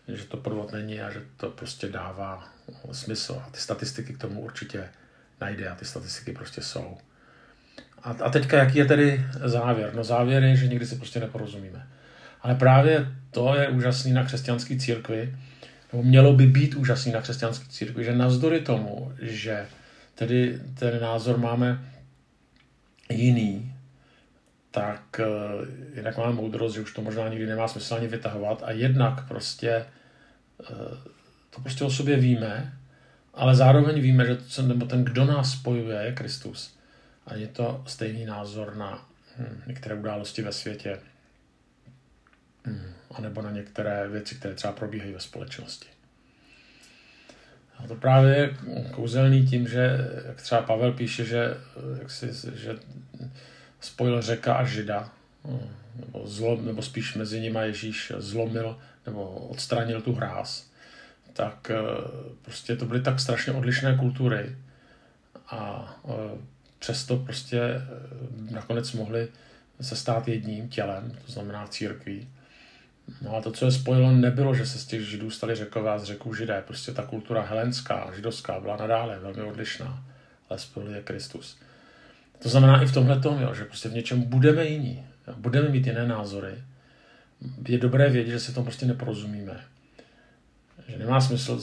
že 0.08 0.25
to 0.25 0.38
podvod 0.38 0.72
není 0.72 1.01
a 1.01 1.12
že 1.12 1.22
to 1.38 1.50
prostě 1.50 1.89
dává 1.89 2.50
smysl. 2.91 3.41
A 3.48 3.50
ty 3.50 3.60
statistiky 3.60 4.13
k 4.13 4.17
tomu 4.17 4.41
určitě 4.41 4.89
najde 5.41 5.69
a 5.69 5.75
ty 5.75 5.86
statistiky 5.86 6.31
prostě 6.31 6.62
jsou. 6.62 6.98
A, 8.03 8.10
a 8.10 8.29
teďka, 8.29 8.58
jaký 8.58 8.77
je 8.77 8.86
tedy 8.86 9.25
závěr? 9.46 9.91
No 9.96 10.03
závěr 10.03 10.43
je, 10.43 10.55
že 10.55 10.67
nikdy 10.67 10.86
si 10.86 10.96
prostě 10.96 11.19
neporozumíme. 11.19 11.88
Ale 12.41 12.55
právě 12.55 13.08
to 13.31 13.55
je 13.55 13.69
úžasný 13.69 14.12
na 14.13 14.24
křesťanské 14.24 14.77
církvi, 14.79 15.36
nebo 15.91 16.03
mělo 16.03 16.34
by 16.34 16.48
být 16.48 16.75
úžasný 16.75 17.12
na 17.12 17.22
křesťanské 17.22 17.65
církvi, 17.69 18.03
že 18.03 18.15
navzdory 18.15 18.62
tomu, 18.62 19.13
že 19.22 19.67
tedy 20.15 20.60
ten 20.79 21.01
názor 21.01 21.38
máme 21.38 21.86
jiný, 23.10 23.74
tak 24.72 25.19
uh, 25.19 25.67
jednak 25.93 26.17
máme 26.17 26.34
moudrost, 26.34 26.75
že 26.75 26.81
už 26.81 26.93
to 26.93 27.01
možná 27.01 27.29
nikdy 27.29 27.46
nemá 27.46 27.67
smysl 27.67 27.96
ani 27.96 28.08
vytahovat 28.08 28.63
a 28.63 28.72
jednak 28.72 29.27
prostě 29.27 29.86
uh, 30.72 30.98
to 31.50 31.62
prostě 31.62 31.84
o 31.84 31.89
sobě 31.89 32.17
víme, 32.17 32.74
ale 33.34 33.55
zároveň 33.55 34.01
víme, 34.01 34.25
že 34.25 34.36
to, 34.36 34.62
nebo 34.62 34.86
ten, 34.86 35.03
kdo 35.03 35.25
nás 35.25 35.51
spojuje, 35.51 36.01
je 36.01 36.13
Kristus. 36.13 36.77
A 37.27 37.36
je 37.36 37.48
to 37.48 37.84
stejný 37.88 38.25
názor 38.25 38.75
na 38.75 39.08
hm, 39.38 39.62
některé 39.67 39.96
události 39.96 40.41
ve 40.41 40.53
světě, 40.53 41.00
hm, 42.67 42.88
anebo 43.11 43.41
na 43.41 43.51
některé 43.51 44.07
věci, 44.07 44.35
které 44.35 44.53
třeba 44.53 44.73
probíhají 44.73 45.13
ve 45.13 45.19
společnosti. 45.19 45.87
A 47.77 47.87
to 47.87 47.95
právě 47.95 48.35
je 48.35 48.57
kouzelný 48.91 49.47
tím, 49.47 49.67
že 49.67 49.97
jak 50.27 50.41
třeba 50.41 50.61
Pavel 50.61 50.93
píše, 50.93 51.25
že, 51.25 51.57
jak 51.99 52.11
si, 52.11 52.29
že 52.53 52.75
spojil 53.79 54.21
řeka 54.21 54.53
a 54.53 54.65
žida, 54.65 55.11
nebo, 55.95 56.27
zlom, 56.27 56.65
nebo 56.65 56.81
spíš 56.81 57.15
mezi 57.15 57.41
nimi 57.41 57.59
Ježíš 57.61 58.11
zlomil 58.17 58.77
nebo 59.05 59.29
odstranil 59.29 60.01
tu 60.01 60.13
hráz, 60.13 60.69
tak 61.33 61.71
eh, 61.71 61.77
prostě 62.41 62.75
to 62.75 62.85
byly 62.85 63.01
tak 63.01 63.19
strašně 63.19 63.53
odlišné 63.53 63.97
kultury 63.97 64.55
a 65.47 65.93
eh, 66.05 66.11
přesto 66.79 67.17
prostě 67.17 67.59
eh, 67.59 67.81
nakonec 68.51 68.93
mohli 68.93 69.27
se 69.81 69.95
stát 69.95 70.27
jedním 70.27 70.69
tělem, 70.69 71.17
to 71.25 71.31
znamená 71.31 71.67
církví. 71.67 72.29
No 73.21 73.35
a 73.35 73.41
to, 73.41 73.51
co 73.51 73.65
je 73.65 73.71
spojilo, 73.71 74.11
nebylo, 74.11 74.55
že 74.55 74.65
se 74.65 74.79
z 74.79 74.85
těch 74.85 75.01
židů 75.01 75.31
stali 75.31 75.55
řekové 75.55 75.91
a 75.91 75.99
z 75.99 76.03
řeků 76.03 76.33
židé. 76.33 76.63
Prostě 76.67 76.91
ta 76.91 77.03
kultura 77.03 77.41
helenská, 77.41 78.11
židovská 78.15 78.59
byla 78.59 78.77
nadále 78.77 79.19
velmi 79.19 79.41
odlišná, 79.41 80.03
ale 80.49 80.59
spojil 80.59 80.95
je 80.95 81.01
Kristus. 81.01 81.57
To 82.39 82.49
znamená 82.49 82.81
i 82.83 82.85
v 82.85 82.93
tomhle 82.93 83.19
tom, 83.19 83.49
že 83.53 83.65
prostě 83.65 83.89
v 83.89 83.93
něčem 83.93 84.21
budeme 84.21 84.65
jiní, 84.65 85.05
jo, 85.27 85.33
budeme 85.37 85.69
mít 85.69 85.87
jiné 85.87 86.07
názory. 86.07 86.63
Je 87.67 87.77
dobré 87.77 88.09
vědět, 88.09 88.31
že 88.31 88.39
si 88.39 88.53
to 88.53 88.63
prostě 88.63 88.85
neporozumíme. 88.85 89.61
Že 90.87 90.97
nemá 90.97 91.21
smysl 91.21 91.61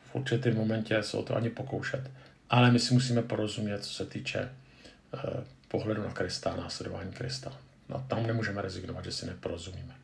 v 0.00 0.14
určitém 0.14 0.56
momentě 0.56 1.02
se 1.02 1.16
o 1.16 1.22
to 1.22 1.36
ani 1.36 1.50
pokoušet. 1.50 2.10
Ale 2.50 2.70
my 2.70 2.78
si 2.78 2.94
musíme 2.94 3.22
porozumět, 3.22 3.84
co 3.84 3.94
se 3.94 4.06
týče 4.06 4.38
eh, 5.14 5.18
pohledu 5.68 6.02
na 6.02 6.12
Krista, 6.12 6.56
následování 6.56 7.12
Krista. 7.12 7.52
No, 7.88 8.04
tam 8.08 8.26
nemůžeme 8.26 8.62
rezignovat, 8.62 9.04
že 9.04 9.12
si 9.12 9.26
neporozumíme. 9.26 9.97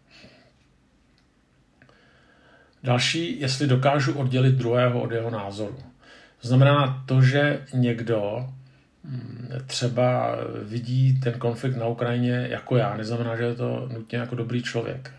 Další, 2.84 3.40
jestli 3.40 3.66
dokážu 3.66 4.12
oddělit 4.12 4.54
druhého 4.54 5.02
od 5.02 5.12
jeho 5.12 5.30
názoru. 5.30 5.78
Znamená 6.40 7.04
to, 7.06 7.22
že 7.22 7.60
někdo 7.74 8.48
mm, 9.04 9.48
třeba 9.66 10.36
vidí 10.62 11.20
ten 11.20 11.32
konflikt 11.32 11.76
na 11.76 11.86
Ukrajině 11.86 12.46
jako 12.50 12.76
já, 12.76 12.96
neznamená, 12.96 13.36
že 13.36 13.42
je 13.42 13.54
to 13.54 13.88
nutně 13.92 14.18
jako 14.18 14.34
dobrý 14.34 14.62
člověk. 14.62 15.12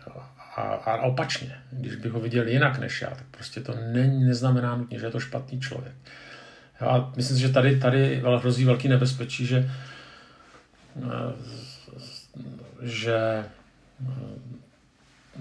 A, 0.56 0.62
a 0.62 1.02
opačně, 1.02 1.56
když 1.70 1.96
bych 1.96 2.12
ho 2.12 2.20
viděl 2.20 2.48
jinak 2.48 2.78
než 2.78 3.02
já, 3.02 3.10
tak 3.10 3.26
prostě 3.30 3.60
to 3.60 3.74
ne, 3.92 4.06
neznamená 4.06 4.76
nutně, 4.76 4.98
že 4.98 5.06
je 5.06 5.10
to 5.10 5.20
špatný 5.20 5.60
člověk. 5.60 5.94
A 6.80 7.12
myslím 7.16 7.36
si, 7.36 7.42
že 7.42 7.52
tady, 7.52 7.80
tady 7.80 8.22
hrozí 8.38 8.64
velký 8.64 8.88
nebezpečí, 8.88 9.46
že, 9.46 9.70
eh, 10.96 11.32
že 12.82 13.44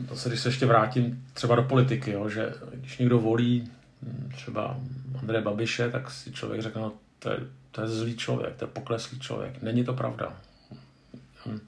zase 0.10 0.30
když 0.30 0.42
se 0.42 0.50
ještě 0.50 0.66
vrátím 0.66 1.26
třeba 1.34 1.56
do 1.56 1.64
politiky, 1.64 2.12
jo, 2.12 2.30
že 2.30 2.54
když 2.74 2.98
někdo 2.98 3.20
volí 3.20 3.72
hm, 4.02 4.32
třeba 4.36 4.78
Andreje 5.20 5.42
Babiše, 5.42 5.92
tak 5.92 6.12
si 6.12 6.32
člověk 6.32 6.62
řekne, 6.62 6.82
no, 6.82 6.94
to 7.20 7.30
je, 7.30 7.38
to 7.72 7.82
je 7.82 7.88
zlý 7.88 8.18
člověk, 8.18 8.56
to 8.56 8.66
je 8.66 8.70
pokleslý 8.70 9.20
člověk. 9.20 9.62
Není 9.62 9.84
to 9.84 9.94
pravda. 9.94 10.38
Hm. 11.46 11.60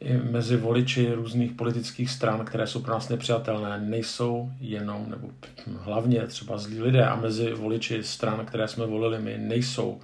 I 0.00 0.16
mezi 0.16 0.56
voliči 0.56 1.12
různých 1.12 1.52
politických 1.52 2.10
stran, 2.10 2.44
které 2.44 2.66
jsou 2.66 2.80
pro 2.80 2.92
nás 2.92 3.08
nepřijatelné, 3.08 3.80
nejsou 3.80 4.52
jenom, 4.60 5.10
nebo 5.10 5.30
hlavně 5.78 6.26
třeba 6.26 6.58
zlí 6.58 6.80
lidé 6.80 7.06
a 7.06 7.16
mezi 7.16 7.52
voliči 7.52 8.02
stran, 8.02 8.46
které 8.46 8.68
jsme 8.68 8.86
volili 8.86 9.18
my, 9.18 9.38
nejsou 9.38 10.00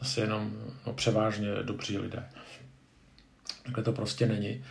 zase 0.00 0.20
jenom 0.20 0.52
no, 0.86 0.92
převážně 0.92 1.48
dobří 1.62 1.98
lidé. 1.98 2.24
Takhle 3.62 3.84
to 3.84 3.92
prostě 3.92 4.26
není. 4.26 4.64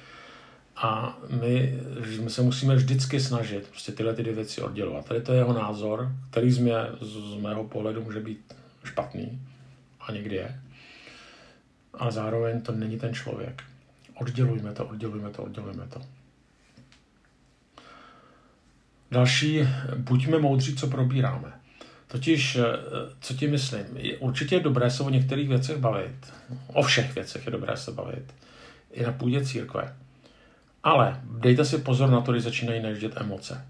A 0.76 1.18
my, 1.30 1.80
se 2.28 2.42
musíme 2.42 2.76
vždycky 2.76 3.20
snažit 3.20 3.68
prostě 3.68 3.92
tyhle 3.92 4.14
ty 4.14 4.24
dvě 4.24 4.36
věci 4.36 4.62
oddělovat. 4.62 5.06
Tady 5.06 5.22
to 5.22 5.32
je 5.32 5.38
jeho 5.38 5.54
názor, 5.54 6.12
který 6.30 6.52
z, 6.52 6.58
mě, 6.58 6.74
z 7.02 7.42
mého 7.42 7.64
pohledu 7.64 8.04
může 8.04 8.20
být 8.20 8.54
špatný 8.84 9.42
a 10.00 10.12
někdy 10.12 10.36
je. 10.36 10.60
Ale 11.94 12.12
zároveň 12.12 12.62
to 12.62 12.72
není 12.72 13.00
ten 13.00 13.14
člověk. 13.14 13.64
Oddělujme 14.16 14.74
to, 14.74 14.86
oddělujme 14.86 15.30
to, 15.30 15.44
oddělujme 15.44 15.88
to. 15.88 16.02
Další, 19.12 19.68
buďme 19.96 20.40
moudří, 20.40 20.76
co 20.76 20.88
probíráme. 20.88 21.54
Totiž, 22.08 22.56
eh, 22.56 22.64
co 23.22 23.34
ti 23.34 23.48
myslím, 23.48 23.86
určitě 24.20 24.56
je 24.56 24.62
dobré 24.62 24.92
se 24.92 25.04
o 25.04 25.10
některých 25.10 25.50
věcech 25.50 25.78
bavit. 25.78 26.34
O 26.68 26.84
všech 26.84 27.16
věcech 27.16 27.46
je 27.46 27.52
dobré 27.52 27.78
se 27.78 27.92
bavit. 27.92 28.34
I 28.92 29.04
na 29.04 29.12
půdě 29.12 29.46
církve. 29.46 29.96
Ale 30.84 31.22
dejte 31.24 31.66
si 31.66 31.78
pozor 31.78 32.10
na 32.10 32.22
to, 32.22 32.32
když 32.32 32.44
začínají 32.44 32.82
najíždět 32.82 33.18
emoce. 33.18 33.66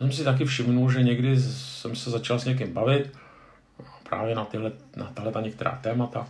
Já 0.00 0.06
jsem 0.06 0.12
si 0.12 0.24
taky 0.24 0.44
všimnul, 0.44 0.90
že 0.90 1.02
někdy 1.02 1.40
jsem 1.40 1.96
se 1.96 2.10
začal 2.10 2.38
s 2.38 2.44
někým 2.44 2.72
bavit, 2.72 3.12
právě 4.08 4.34
na, 4.34 4.44
tyhle, 4.44 4.72
na 4.96 5.06
tahle 5.06 5.32
ta 5.32 5.40
některá 5.40 5.78
témata, 5.82 6.28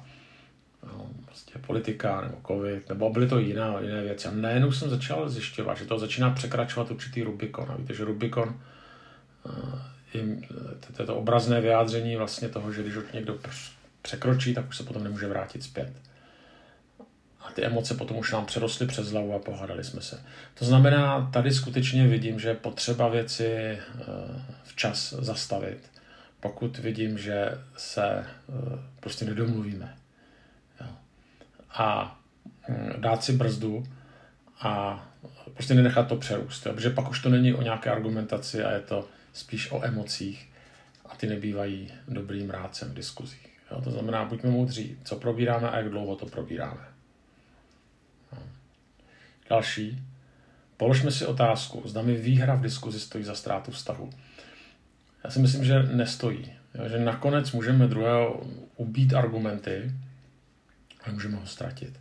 no, 0.87 1.07
prostě 1.25 1.59
politika 1.59 2.21
nebo 2.21 2.37
covid, 2.47 2.89
nebo 2.89 3.11
byly 3.11 3.29
to 3.29 3.39
jiné, 3.39 3.63
jiné 3.81 4.03
věci. 4.03 4.29
A 4.29 4.31
najednou 4.31 4.73
jsem 4.73 4.91
začal 4.91 5.29
zjišťovat, 5.29 5.79
že 5.79 5.85
to 5.85 5.99
začíná 5.99 6.31
překračovat 6.31 6.91
určitý 6.91 7.23
Rubikon. 7.23 7.71
A 7.71 7.77
víte, 7.77 7.95
že 7.95 8.05
Rubikon 8.05 8.61
eh, 10.15 10.19
je 10.99 11.07
to 11.07 11.17
obrazné 11.17 11.61
vyjádření 11.61 12.17
vlastně 12.17 12.49
toho, 12.49 12.73
že 12.73 12.83
když 12.83 12.95
někdo 13.15 13.39
překročí, 14.03 14.55
tak 14.55 14.69
už 14.69 14.77
se 14.77 14.83
potom 14.83 15.05
nemůže 15.05 15.27
vrátit 15.27 15.63
zpět 15.63 15.93
a 17.47 17.53
ty 17.53 17.65
emoce 17.65 17.95
potom 17.95 18.17
už 18.17 18.33
nám 18.33 18.47
přerostly 18.47 18.87
přes 18.87 19.11
hlavu 19.11 19.35
a 19.35 19.39
pohádali 19.39 19.85
jsme 19.85 20.01
se. 20.01 20.23
To 20.55 20.65
znamená, 20.65 21.31
tady 21.33 21.55
skutečně 21.55 22.09
vidím, 22.09 22.41
že 22.41 22.49
je 22.49 22.55
potřeba 22.55 23.09
věci 23.09 23.47
eh, 23.47 23.81
včas 24.65 25.13
zastavit, 25.13 25.91
pokud 26.41 26.79
vidím, 26.79 27.19
že 27.19 27.51
se 27.77 28.05
eh, 28.05 28.25
prostě 29.01 29.25
nedomluvíme. 29.25 29.97
A 31.71 32.19
hm, 32.69 32.93
dát 32.97 33.25
si 33.25 33.33
brzdu 33.33 33.85
a 34.61 35.07
prostě 35.55 35.75
nenechat 35.75 36.09
to 36.09 36.17
přerůst, 36.17 36.67
jo? 36.67 36.73
protože 36.73 36.91
pak 36.91 37.11
už 37.11 37.23
to 37.23 37.29
není 37.29 37.55
o 37.55 37.63
nějaké 37.63 37.91
argumentaci 37.91 38.65
a 38.65 38.73
je 38.73 38.81
to 38.81 39.09
spíš 39.33 39.71
o 39.71 39.85
emocích 39.85 40.53
a 41.07 41.17
ty 41.17 41.27
nebývají 41.27 41.93
dobrým 42.09 42.51
rádcem 42.51 42.91
v 42.91 42.95
diskuzích. 42.95 43.49
Jo? 43.71 43.81
To 43.81 43.91
znamená, 43.91 44.25
buďme 44.25 44.51
moudří, 44.51 44.99
co 45.05 45.17
probíráme 45.17 45.71
a 45.71 45.77
jak 45.77 45.91
dlouho 45.91 46.17
to 46.17 46.27
probíráme. 46.27 46.96
Další. 49.51 50.03
Položme 50.77 51.11
si 51.11 51.27
otázku, 51.27 51.83
zda 51.85 52.03
mi 52.03 52.15
výhra 52.15 52.55
v 52.55 52.61
diskuzi 52.61 53.01
stojí 53.01 53.25
za 53.25 53.35
ztrátu 53.35 53.71
vztahu. 53.71 54.11
Já 55.25 55.31
si 55.31 55.39
myslím, 55.39 55.65
že 55.65 55.83
nestojí. 55.83 56.53
Že 56.87 56.99
nakonec 56.99 57.53
můžeme 57.53 57.87
druhého 57.87 58.47
ubít 58.77 59.15
argumenty, 59.15 59.93
ale 61.05 61.15
můžeme 61.15 61.37
ho 61.37 61.47
ztratit. 61.47 62.01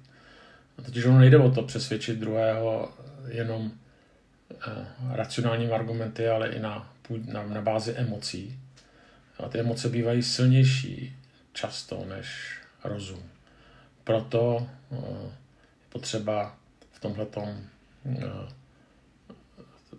A 0.77 0.81
totiž 0.81 1.05
ono 1.05 1.19
nejde 1.19 1.37
o 1.37 1.51
to 1.51 1.63
přesvědčit 1.63 2.19
druhého 2.19 2.93
jenom 3.27 3.71
eh, 4.51 4.85
racionálními 5.11 5.71
argumenty, 5.71 6.27
ale 6.27 6.49
i 6.49 6.59
na, 6.59 6.93
na, 7.25 7.43
na 7.43 7.61
bázi 7.61 7.91
emocí. 7.91 8.59
A 9.39 9.49
ty 9.49 9.59
emoce 9.59 9.89
bývají 9.89 10.23
silnější 10.23 11.15
často 11.53 12.05
než 12.09 12.59
rozum. 12.83 13.23
Proto 14.03 14.67
eh, 14.91 14.95
je 14.95 15.31
potřeba 15.89 16.57
v 16.95 16.99
tomhle 16.99 17.25
eh, 17.35 18.27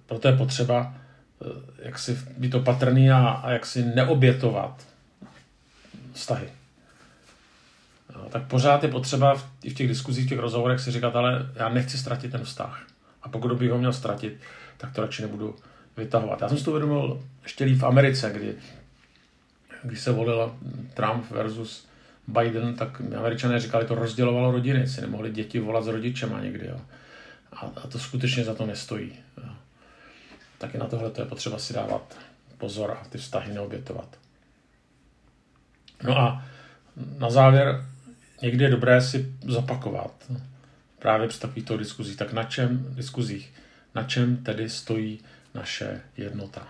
proto 0.07 0.29
je 0.29 0.37
potřeba 0.37 0.95
eh, 1.43 1.47
jak 1.79 1.99
si 1.99 2.19
být 2.39 2.55
opatrný 2.55 3.11
a, 3.11 3.29
a 3.29 3.51
jak 3.51 3.67
si 3.67 3.85
neobětovat 3.85 4.87
vztahy. 6.13 6.49
No, 8.15 8.29
tak 8.29 8.47
pořád 8.47 8.83
je 8.83 8.89
potřeba 8.89 9.35
v, 9.35 9.51
i 9.63 9.71
v 9.71 9.75
těch 9.75 9.89
diskuzích, 9.89 10.27
v 10.27 10.29
těch 10.29 10.39
rozhovorech 10.39 10.81
si 10.81 10.91
říkat, 10.91 11.17
ale 11.17 11.51
já 11.55 11.69
nechci 11.69 11.99
ztratit 11.99 12.33
ten 12.33 12.45
vztah. 12.45 12.87
A 13.23 13.29
pokud 13.29 13.53
bych 13.53 13.71
ho 13.71 13.79
měl 13.79 13.93
ztratit, 13.93 14.41
tak 14.77 14.93
to 14.93 15.01
radši 15.01 15.23
nebudu 15.23 15.57
vytahovat. 15.97 16.41
Já 16.41 16.49
jsem 16.49 16.59
si 16.59 16.65
to 16.65 16.71
uvědomil 16.71 17.23
ještě 17.43 17.65
líp 17.65 17.79
v 17.79 17.87
Americe, 17.87 18.31
kdy, 18.31 18.55
když 19.83 20.01
se 20.01 20.13
volila 20.13 20.57
Trump 20.95 21.31
versus 21.31 21.87
Biden, 22.29 22.75
tak 22.75 23.03
američané 23.19 23.61
říkali, 23.61 23.87
to 23.87 23.95
rozdělovalo 23.95 24.51
rodiny, 24.51 24.89
si 24.89 25.01
nemohli 25.01 25.31
děti 25.31 25.61
volat 25.61 25.85
s 25.85 25.89
rodičema 25.89 26.41
někdy. 26.41 26.67
Jo. 26.67 26.81
A, 27.53 27.71
a 27.85 27.87
to 27.87 27.99
skutečně 27.99 28.45
za 28.45 28.55
to 28.55 28.67
nestojí. 28.67 29.13
Jo. 29.45 29.51
Taky 30.59 30.79
na 30.79 30.87
tohle 30.87 31.11
to 31.11 31.21
je 31.21 31.27
potřeba 31.27 31.59
si 31.59 31.73
dávat 31.73 32.19
pozor 32.59 32.91
a 32.91 33.09
ty 33.09 33.19
vztahy 33.19 33.55
neobětovat. 33.55 34.19
No 36.03 36.19
a 36.19 36.45
na 37.19 37.31
závěr 37.31 37.87
někdy 38.43 38.65
je 38.65 38.71
dobré 38.71 39.01
si 39.01 39.33
zapakovat 39.49 40.33
právě 40.99 41.29
při 41.29 41.41
takovýchto 41.41 41.77
diskuzích. 41.77 42.17
Tak 42.17 42.33
na 42.33 42.45
čem, 42.45 42.95
diskuzích, 42.95 43.53
na 43.95 44.03
čem 44.03 44.37
tedy 44.37 44.71
stojí 44.71 45.21
naše 45.55 46.01
jednota 46.17 46.69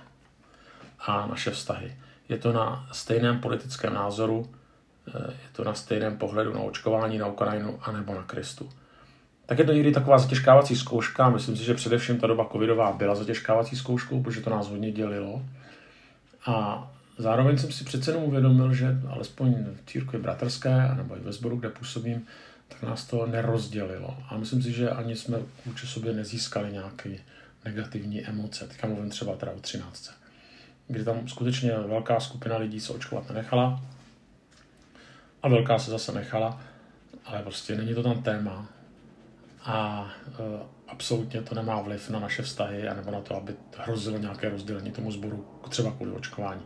a 0.98 1.26
naše 1.26 1.50
vztahy. 1.50 1.96
Je 2.28 2.38
to 2.38 2.52
na 2.52 2.88
stejném 2.92 3.40
politickém 3.40 3.94
názoru, 3.94 4.54
je 5.14 5.48
to 5.52 5.64
na 5.64 5.74
stejném 5.74 6.16
pohledu 6.18 6.54
na 6.54 6.60
očkování, 6.60 7.18
na 7.18 7.26
Ukrajinu 7.26 7.78
anebo 7.82 8.14
na 8.14 8.22
Kristu. 8.22 8.68
Tak 9.46 9.58
je 9.58 9.64
to 9.64 9.72
někdy 9.72 9.92
taková 9.92 10.18
zatěžkávací 10.18 10.76
zkouška. 10.76 11.30
Myslím 11.30 11.56
si, 11.56 11.64
že 11.64 11.74
především 11.74 12.18
ta 12.18 12.26
doba 12.26 12.48
covidová 12.52 12.92
byla 12.92 13.14
zatěžkávací 13.14 13.76
zkouškou, 13.76 14.22
protože 14.22 14.40
to 14.40 14.50
nás 14.50 14.68
hodně 14.68 14.92
dělilo. 14.92 15.42
A 16.46 16.88
zároveň 17.18 17.58
jsem 17.58 17.72
si 17.72 17.84
přece 17.84 18.10
jenom 18.10 18.24
uvědomil, 18.24 18.74
že 18.74 19.00
alespoň 19.08 19.54
v 19.54 19.90
církvi 19.90 20.18
bratrské, 20.18 20.90
nebo 20.96 21.16
i 21.16 21.20
ve 21.20 21.32
sboru, 21.32 21.56
kde 21.56 21.68
působím, 21.68 22.26
tak 22.68 22.82
nás 22.82 23.04
to 23.04 23.26
nerozdělilo. 23.26 24.16
A 24.28 24.36
myslím 24.36 24.62
si, 24.62 24.72
že 24.72 24.90
ani 24.90 25.16
jsme 25.16 25.38
vůči 25.66 25.86
sobě 25.86 26.12
nezískali 26.12 26.72
nějaké 26.72 27.10
negativní 27.64 28.26
emoce. 28.26 28.66
Teďka 28.66 28.86
mluvím 28.86 29.10
třeba 29.10 29.36
teda 29.36 29.52
o 29.52 29.60
13. 29.60 30.10
Kdy 30.88 31.04
tam 31.04 31.28
skutečně 31.28 31.72
velká 31.72 32.20
skupina 32.20 32.56
lidí 32.56 32.80
se 32.80 32.92
očkovat 32.92 33.28
nenechala 33.28 33.80
a 35.46 35.48
velká 35.48 35.78
se 35.78 35.90
zase 35.90 36.12
nechala, 36.12 36.60
ale 37.24 37.42
prostě 37.42 37.76
není 37.76 37.94
to 37.94 38.02
tam 38.02 38.22
téma 38.22 38.68
a 39.62 40.08
e, 40.28 40.66
absolutně 40.88 41.42
to 41.42 41.54
nemá 41.54 41.80
vliv 41.80 42.10
na 42.10 42.18
naše 42.18 42.42
vztahy 42.42 42.82
nebo 42.96 43.10
na 43.10 43.20
to, 43.20 43.36
aby 43.36 43.54
hrozilo 43.78 44.18
nějaké 44.18 44.48
rozdělení 44.48 44.90
tomu 44.90 45.12
sboru, 45.12 45.46
třeba 45.68 45.90
kvůli 45.90 46.12
očkování. 46.12 46.62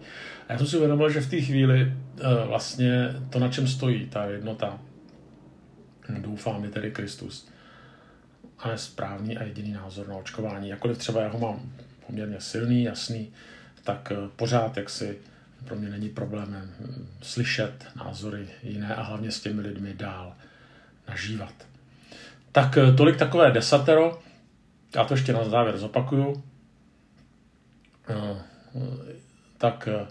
A 0.49 0.53
já 0.53 0.59
jsem 0.59 0.67
si 0.67 0.77
uvědomil, 0.77 1.11
že 1.11 1.21
v 1.21 1.31
té 1.31 1.41
chvíli 1.41 1.81
e, 1.81 2.47
vlastně 2.47 3.15
to, 3.31 3.39
na 3.39 3.49
čem 3.49 3.67
stojí 3.67 4.07
ta 4.07 4.25
jednota, 4.25 4.79
doufám, 6.19 6.65
je 6.65 6.71
tedy 6.71 6.91
Kristus. 6.91 7.49
A 8.59 8.71
je 8.71 8.79
správný 8.79 9.39
a 9.39 9.43
jediný 9.43 9.73
názor 9.73 10.09
na 10.09 10.17
očkování. 10.17 10.69
Jakkoliv 10.69 10.99
třeba 10.99 11.23
já 11.23 11.29
ho 11.29 11.39
mám 11.39 11.73
poměrně 12.07 12.41
silný, 12.41 12.83
jasný, 12.83 13.33
tak 13.85 14.13
e, 14.13 14.17
pořád 14.37 14.77
jaksi 14.77 15.19
pro 15.65 15.77
mě 15.77 15.89
není 15.89 16.09
problémem 16.09 16.71
slyšet 17.23 17.87
názory 17.97 18.49
jiné 18.63 18.95
a 18.95 19.03
hlavně 19.03 19.31
s 19.31 19.41
těmi 19.41 19.61
lidmi 19.61 19.95
dál 19.95 20.35
nažívat. 21.09 21.55
Tak 22.53 22.79
eh, 22.79 22.93
tolik 22.93 23.17
takové 23.17 23.51
desatero. 23.51 24.23
Já 24.95 25.05
to 25.05 25.15
ještě 25.15 25.33
na 25.33 25.45
závěr 25.45 25.79
zopakuju. 25.79 26.45
Eh, 28.09 28.43
tak 29.59 29.89
eh, 29.89 30.07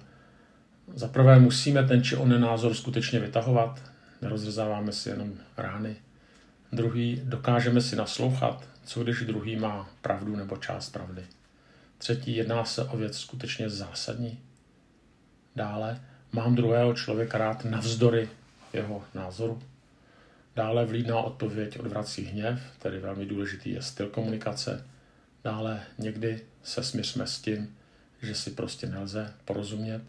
za 0.96 1.08
prvé 1.08 1.40
musíme 1.40 1.84
ten 1.84 2.04
či 2.04 2.16
onen 2.16 2.42
názor 2.42 2.74
skutečně 2.74 3.20
vytahovat. 3.20 3.92
Nerozřezáváme 4.22 4.92
si 4.92 5.10
jenom 5.10 5.34
rány. 5.58 5.96
Druhý, 6.72 7.22
dokážeme 7.24 7.82
si 7.82 7.96
naslouchat, 7.96 8.70
co 8.84 9.04
když 9.04 9.22
druhý 9.22 9.56
má 9.56 9.90
pravdu 10.02 10.36
nebo 10.36 10.58
část 10.58 10.90
pravdy. 10.90 11.24
Třetí, 11.98 12.36
jedná 12.36 12.66
se 12.66 12.84
o 12.84 12.98
věc 12.98 13.18
skutečně 13.18 13.70
zásadní. 13.70 14.40
Dále, 15.60 16.02
mám 16.32 16.56
druhého 16.56 16.94
člověka 16.94 17.38
rád 17.38 17.66
navzdory 17.66 18.30
jeho 18.74 19.04
názoru. 19.14 19.62
Dále 20.56 20.86
vlídná 20.86 21.18
odpověď 21.20 21.80
odvrací 21.80 22.26
hněv, 22.26 22.62
tedy 22.80 23.00
velmi 23.00 23.26
důležitý 23.26 23.70
je 23.70 23.82
styl 23.82 24.10
komunikace. 24.10 24.86
Dále 25.44 25.82
někdy 25.98 26.42
se 26.64 26.84
směřme 26.84 27.28
s 27.28 27.42
tím, 27.42 27.78
že 28.22 28.36
si 28.36 28.52
prostě 28.52 28.88
nelze 28.88 29.34
porozumět. 29.46 30.02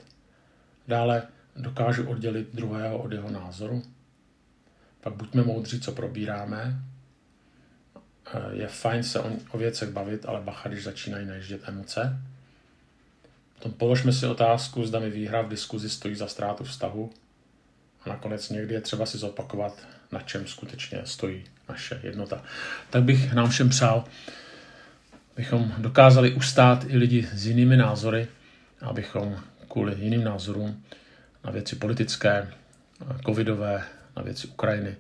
Dále 0.88 1.22
dokážu 1.56 2.08
oddělit 2.08 2.48
druhého 2.54 2.98
od 2.98 3.12
jeho 3.12 3.30
názoru. 3.30 3.82
Pak 5.00 5.14
buďme 5.14 5.42
moudří, 5.42 5.80
co 5.80 5.92
probíráme. 5.92 6.82
Je 8.52 8.68
fajn 8.68 9.02
se 9.02 9.20
o, 9.20 9.30
o 9.50 9.58
věcech 9.58 9.90
bavit, 9.90 10.26
ale 10.26 10.40
bacha, 10.40 10.68
když 10.68 10.84
začínají 10.84 11.26
najíždět 11.26 11.68
emoce. 11.68 12.22
Potom 13.60 13.72
položme 13.72 14.12
si 14.12 14.26
otázku, 14.26 14.86
zda 14.86 14.98
mi 14.98 15.10
výhra 15.10 15.42
v 15.42 15.48
diskuzi 15.48 15.90
stojí 15.90 16.14
za 16.14 16.26
ztrátu 16.26 16.64
vztahu. 16.64 17.10
A 18.04 18.08
nakonec 18.08 18.50
někdy 18.50 18.74
je 18.74 18.80
třeba 18.80 19.06
si 19.06 19.18
zopakovat, 19.18 19.78
na 20.12 20.20
čem 20.20 20.46
skutečně 20.46 21.02
stojí 21.04 21.44
naše 21.68 22.00
jednota. 22.02 22.42
Tak 22.90 23.02
bych 23.02 23.32
nám 23.32 23.50
všem 23.50 23.68
přál, 23.68 24.04
abychom 25.34 25.72
dokázali 25.78 26.32
ustát 26.32 26.84
i 26.88 26.96
lidi 26.96 27.28
s 27.32 27.46
jinými 27.46 27.76
názory, 27.76 28.28
abychom 28.80 29.36
kvůli 29.68 29.94
jiným 29.98 30.24
názorům 30.24 30.84
na 31.44 31.50
věci 31.50 31.76
politické, 31.76 32.52
covidové, 33.26 33.84
na 34.16 34.22
věci 34.22 34.46
Ukrajiny, 34.46 34.96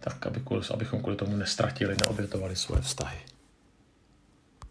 tak 0.00 0.26
aby 0.26 0.42
abychom 0.74 1.00
kvůli 1.00 1.16
tomu 1.16 1.36
nestratili, 1.36 1.96
neobětovali 2.04 2.56
svoje 2.56 2.82
vztahy. 2.82 3.18